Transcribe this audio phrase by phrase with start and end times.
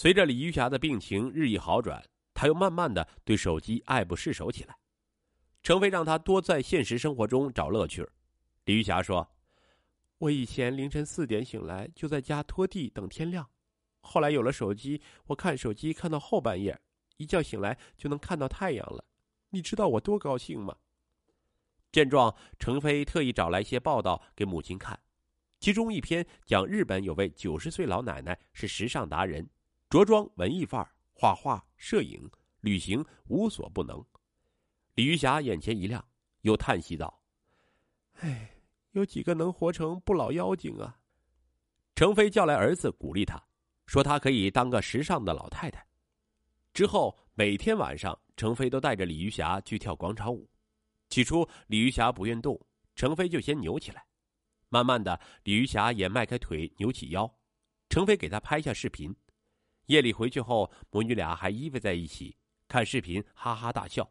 [0.00, 4.78] 随着李玉霞的病情日益好转，他又慢慢的对手机爱不释手起来。
[5.60, 8.08] 程飞让他多在现实生活中找乐趣。
[8.66, 9.28] 李玉霞说
[10.18, 13.50] ：“我以前凌晨四点醒来，就在家拖地等天亮。
[14.02, 16.80] 后来有了手机，我看手机看到后半夜，
[17.16, 19.04] 一觉醒来就能看到太阳了。
[19.50, 20.76] 你知道我多高兴吗？”
[21.90, 25.00] 见状，程飞特意找来一些报道给母亲看，
[25.58, 29.50] 其中一篇讲日本有位九十岁老奶奶是时尚达人。
[29.90, 34.04] 着装文艺范儿，画画、摄影、旅行无所不能。
[34.94, 36.06] 李玉霞眼前一亮，
[36.42, 37.22] 又叹息道
[38.20, 38.54] ：“哎，
[38.90, 40.98] 有几个能活成不老妖精啊？”
[41.96, 43.42] 程飞叫来儿子，鼓励他，
[43.86, 45.86] 说他可以当个时尚的老太太。
[46.74, 50.50] 之后每天晚上，程飞都带着李玉霞去跳广场舞。
[51.08, 52.60] 起初，李玉霞不愿动，
[52.94, 54.04] 程飞就先扭起来。
[54.68, 57.38] 慢慢的，李玉霞也迈开腿，扭起腰。
[57.88, 59.16] 程飞给她拍下视频。
[59.88, 62.36] 夜里回去后，母女俩还依偎在一起
[62.68, 64.06] 看视频，哈哈大笑。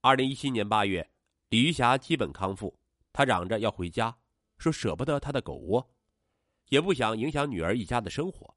[0.00, 1.10] 二零一七年八月，
[1.48, 2.78] 李玉霞基本康复，
[3.12, 4.16] 她嚷着要回家，
[4.56, 5.90] 说舍不得她的狗窝，
[6.68, 8.56] 也不想影响女儿一家的生活。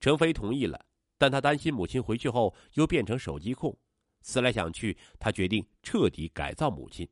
[0.00, 0.84] 程飞同意了，
[1.16, 3.78] 但他担心母亲回去后又变成手机控，
[4.22, 7.08] 思来想去，他决定彻底改造母亲。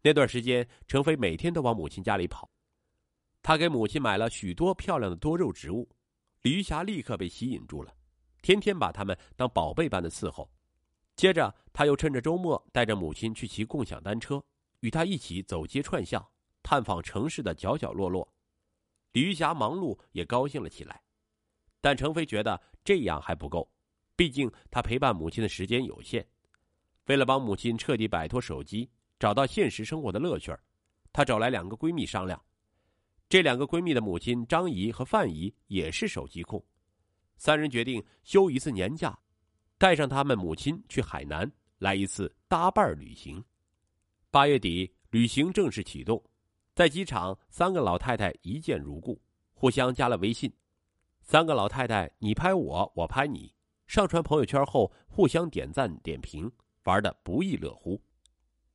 [0.00, 2.50] 那段时间，程飞每天都往母亲家里跑，
[3.42, 5.86] 他给母亲买了许多漂亮的多肉植物。
[6.44, 7.90] 李玉霞立刻被吸引住了，
[8.42, 10.46] 天天把他们当宝贝般的伺候。
[11.16, 14.44] 接着，他又趁着周末带着母亲去骑共享单车，
[14.80, 16.22] 与他一起走街串巷，
[16.62, 18.30] 探访城市的角角落落。
[19.12, 21.02] 李玉霞忙碌也高兴了起来，
[21.80, 23.66] 但程飞觉得这样还不够，
[24.14, 26.28] 毕竟他陪伴母亲的时间有限。
[27.06, 30.54] 为了帮母亲彻底摆脱手机，找到现实生活的乐趣
[31.10, 32.38] 他找来两个闺蜜商量。
[33.28, 36.64] 这两个闺蜜的母亲张姨和范姨也是手机控，
[37.36, 39.18] 三人决定休一次年假，
[39.78, 43.42] 带上他们母亲去海南来一次搭伴旅行。
[44.30, 46.22] 八月底，旅行正式启动，
[46.74, 49.20] 在机场，三个老太太一见如故，
[49.52, 50.52] 互相加了微信。
[51.22, 53.52] 三个老太太你拍我，我拍你，
[53.86, 56.50] 上传朋友圈后互相点赞点评，
[56.84, 58.00] 玩的不亦乐乎。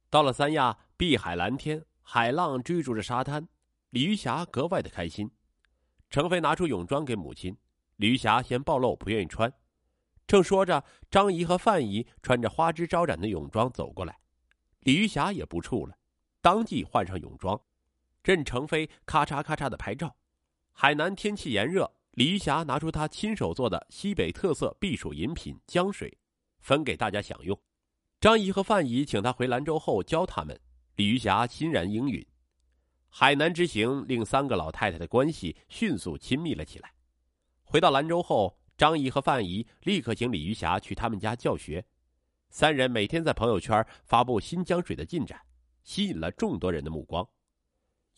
[0.10, 3.48] 到了三亚，碧海蓝天，海浪追逐着沙滩。
[3.92, 5.32] 李玉霞格外的开心，
[6.12, 7.58] 程飞拿出泳装给母亲，
[7.96, 9.52] 李玉霞嫌暴露不愿意穿。
[10.28, 14.20] 正说着，张姨和范姨穿着花枝招展的泳装走过来，
[14.82, 15.98] 李玉霞也不怵了，
[16.40, 17.60] 当即换上泳装，
[18.24, 20.16] 任程飞咔嚓咔嚓的拍照。
[20.72, 26.16] 海南天气炎热，李玉霞拿出她亲手做的西北特色避暑饮品姜水，
[26.60, 27.60] 分给大家享用。
[28.22, 30.60] 张姨和范姨请她回兰州后教他们，
[30.96, 32.24] 李玉霞欣然应允。
[33.10, 36.94] 海南之行令三个老太太的关系迅速亲密了起来。
[37.64, 41.84] 回到兰州后，张姨和范姨立刻请李玉霞去他们家教学。
[42.50, 45.40] 三人每天在朋友圈发布新江水的进展，
[45.84, 47.28] 吸引了众多人的目光。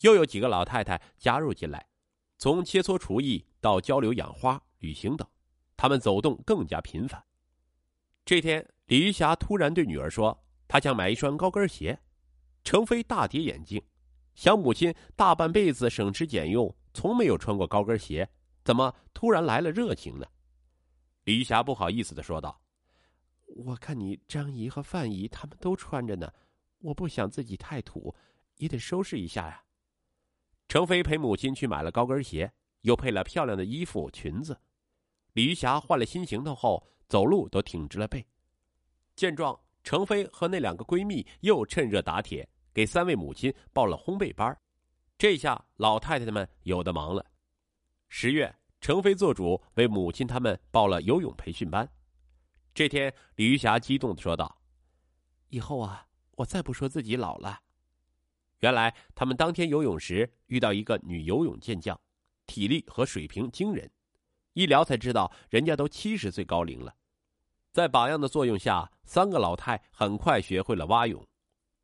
[0.00, 1.86] 又有几个老太太加入进来，
[2.38, 5.28] 从切磋厨艺到交流养花、旅行等，
[5.76, 7.22] 他们走动更加频繁。
[8.24, 11.98] 这天，李玉霞突然对女儿说：“她想买一双高跟鞋。”
[12.64, 13.82] 程飞大跌眼镜。
[14.34, 18.28] 想母亲大半辈子省吃俭用，从没有穿过高跟鞋，
[18.64, 20.26] 怎么突然来了热情呢？
[21.24, 22.60] 李玉霞不好意思的说道
[23.64, 26.32] ：“我看你张姨和范姨他们都穿着呢，
[26.78, 28.14] 我不想自己太土，
[28.56, 29.62] 也得收拾一下呀。”
[30.66, 34.58] 程飞陪母亲去买了高跟鞋，又配了漂亮的衣服裙子。
[35.34, 38.26] 李玉霞换了新行头后，走路都挺直了背。
[39.14, 42.48] 见状，程飞和那两个闺蜜又趁热打铁。
[42.72, 44.56] 给三位母亲报了烘焙班，
[45.18, 47.24] 这下老太太们有的忙了。
[48.08, 51.88] 十月，程飞做主为母亲他们报了游泳培训班。
[52.74, 54.58] 这天，李玉霞激动的说道
[55.48, 56.06] ：“以后啊，
[56.36, 57.60] 我再不说自己老了。”
[58.60, 61.98] 原来，他们当天游泳时遇到一个女游泳健将，
[62.46, 63.90] 体力和水平惊人，
[64.52, 66.94] 一聊才知道人家都七十岁高龄了。
[67.72, 71.26] 在榜样的作用下，三个老太很快学会了蛙泳。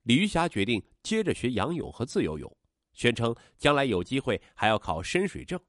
[0.08, 2.50] 李玉霞决定接着学仰泳和自由泳，
[2.94, 5.60] 宣称将来有机会还要考深水证。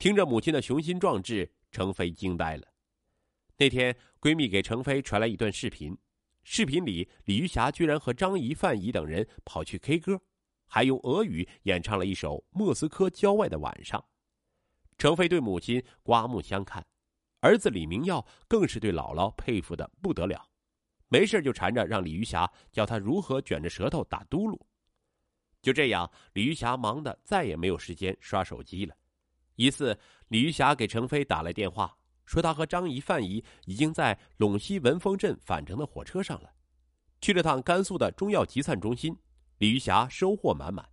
[0.00, 2.66] 听着母亲的雄心壮志，程飞惊呆了。
[3.56, 5.96] 那天，闺蜜给程飞传来一段视频，
[6.42, 10.20] 视频里李玉霞居然和张姨、范姨等人跑去 K 歌，
[10.66, 14.00] 还用俄语演唱了一首《莫斯科郊外的晚上》。
[14.98, 16.84] 程飞对母亲刮目相看，
[17.42, 20.48] 儿子李明耀更是对姥姥佩服的不得了。
[21.08, 24.60] 没事就缠着让李玉霞教他如何卷着舌头打嘟噜。
[25.62, 28.94] 就这样，李玉霞忙得再也没有时间刷手机了。
[29.56, 29.98] 一次，
[30.28, 36.52] 李玉霞给程飞打来电话，说他和张姨、范姨已经在陇西文峰镇返程的火车上了，
[37.20, 39.16] 去了趟甘肃的中药集散中心。
[39.58, 40.86] 李玉霞收获满满。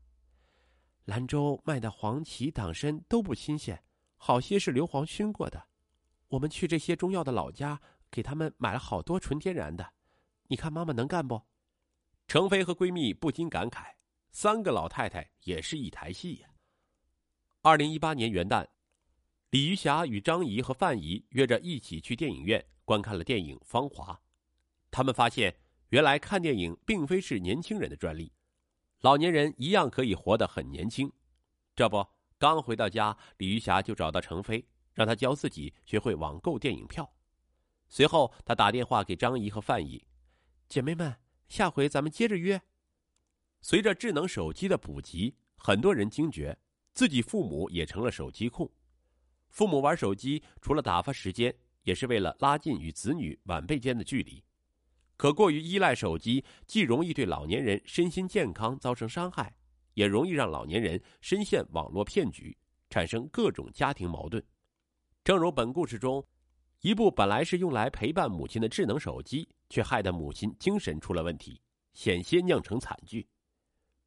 [1.05, 3.83] 兰州卖的黄芪、党参都不新鲜，
[4.15, 5.61] 好些是硫磺熏过的。
[6.29, 9.85] 我们去这些中药的老家，给他们买了好多纯天然的。
[10.53, 11.41] 你看妈妈能干不？
[12.27, 13.95] 程飞和闺蜜不禁感慨：
[14.29, 16.49] 三个老太太也是一台戏呀。
[17.63, 18.67] 二零一八年元旦，
[19.49, 24.13] 李玉霞与张姨和范姨约着一起去电影院观看了电影《芳华》。
[24.91, 25.55] 他们发现，
[25.89, 28.31] 原来看电影并非是年轻人的专利。
[28.99, 31.11] 老年人一样可以活得很年轻，
[31.75, 32.05] 这不，
[32.37, 34.63] 刚回到家，李玉霞就找到程飞，
[34.93, 37.11] 让他教自己学会网购电影票。
[37.89, 40.05] 随后，他打电话给张姨和范姨
[40.73, 41.15] ：“姐妹们，
[41.47, 42.59] 下回咱们接着约。”
[43.61, 46.57] 随着智能手机的普及，很多人惊觉
[46.93, 48.67] 自己父母也成了手机控。
[49.49, 54.43] 父母玩手机，除了打发时间，也是为了拉近与子女晚辈间的距离。
[55.15, 59.55] 可过于依赖手机，既容易对老年人身心健康造成伤害，
[59.93, 62.57] 也容易让老年人深陷网络骗局，
[62.89, 64.43] 产生各种家庭矛盾。
[65.23, 66.25] 正如本故事中，
[66.81, 71.59] 一部本来是用来陪伴母亲的智能手机，却害得母亲精神出了问题，
[71.93, 73.27] 险些酿成惨剧。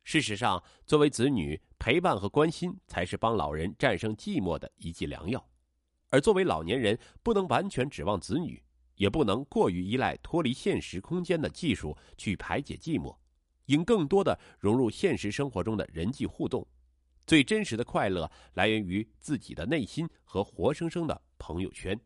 [0.04, 5.40] 事实上，作为子女，陪伴和关心才是帮老人战胜寂寞的一剂良药；
[6.08, 8.62] 而作为老年人，不能完全指望子女。
[8.94, 13.14] 也不能过于依赖脱离现实空间的技术去排解寂寞，
[13.64, 16.64] 应更多的融入现实生活中的人际互动。
[17.26, 22.00] 最真实的快乐来源于自己的内心和活生生的朋友圈。